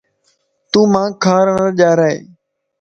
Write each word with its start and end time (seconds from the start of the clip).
تون 0.71 0.85
مانک 0.93 1.13
کار 1.23 1.45
نه 1.57 1.65
ڄارائي 1.79 2.19